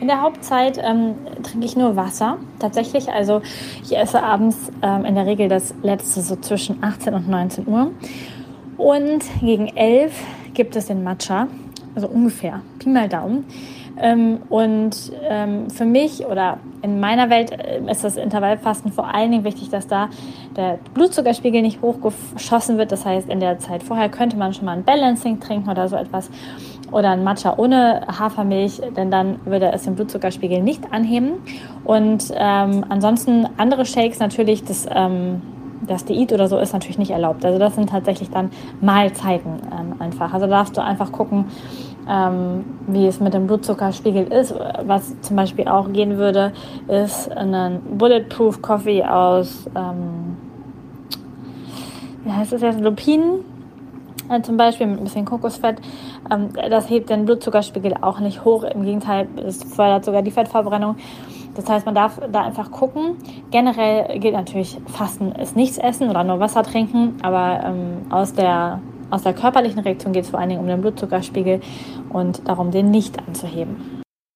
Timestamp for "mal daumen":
12.88-13.44